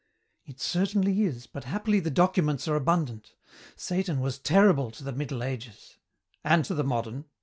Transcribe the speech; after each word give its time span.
"It 0.47 0.59
certainly 0.59 1.21
is, 1.25 1.45
but 1.45 1.65
happily 1.65 1.99
the 1.99 2.09
documents 2.09 2.67
are 2.67 2.75
abundant. 2.75 3.35
Satan 3.75 4.19
was 4.19 4.39
terrible 4.39 4.89
to 4.89 5.03
the 5.03 5.11
Middle 5.13 5.43
Ages" 5.43 5.99
"And 6.43 6.65
to 6.65 6.73
the 6.73 6.83
modern." 6.83 7.25